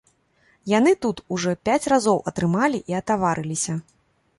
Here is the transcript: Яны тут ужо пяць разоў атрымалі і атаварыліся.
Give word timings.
Яны 0.71 0.93
тут 1.07 1.21
ужо 1.37 1.55
пяць 1.69 1.89
разоў 1.95 2.19
атрымалі 2.33 2.85
і 2.93 3.01
атаварыліся. 3.03 3.83